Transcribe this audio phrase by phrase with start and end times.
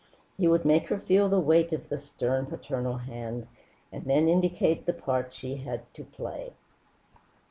[0.35, 3.45] He would make her feel the weight of the stern paternal hand,
[3.91, 6.53] and then indicate the part she had to play.